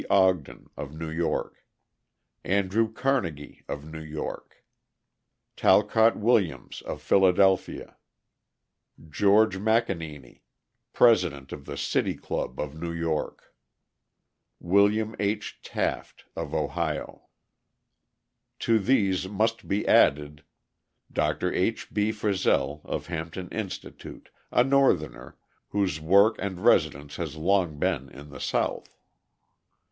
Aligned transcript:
Ogden, 0.09 0.67
of 0.75 0.97
New 0.97 1.11
York. 1.11 1.63
Andrew 2.43 2.91
Carnegie, 2.91 3.61
of 3.69 3.85
New 3.85 4.01
York. 4.01 4.65
Talcott 5.55 6.17
Williams, 6.17 6.81
of 6.81 7.03
Philadelphia. 7.03 7.97
George 9.07 9.59
McAneny, 9.59 10.41
president 10.91 11.51
of 11.51 11.65
the 11.67 11.77
City 11.77 12.15
Club 12.15 12.59
of 12.59 12.73
New 12.73 12.91
York. 12.91 13.53
William 14.59 15.15
H. 15.19 15.59
Taft, 15.61 16.25
of 16.35 16.55
Ohio. 16.55 17.27
To 18.61 18.79
these 18.79 19.27
must 19.27 19.67
be 19.67 19.87
added: 19.87 20.43
Dr. 21.13 21.53
H. 21.53 21.93
B. 21.93 22.09
Frissell, 22.11 22.81
of 22.85 23.05
Hampton 23.05 23.49
Institute, 23.49 24.29
a 24.51 24.63
Northerner, 24.63 25.37
whose 25.69 26.01
work 26.01 26.37
and 26.39 26.59
residence 26.65 27.17
has 27.17 27.35
long 27.35 27.77
been 27.77 28.09
in 28.09 28.31
the 28.31 28.39
South. 28.39 28.97